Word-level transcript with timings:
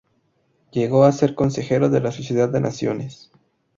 Llegó 0.71 1.03
a 1.03 1.11
ser 1.11 1.35
consejero 1.35 1.91
de 1.91 1.99
la 2.01 2.11
Sociedad 2.11 2.49
de 2.49 2.59
Naciones. 2.59 3.29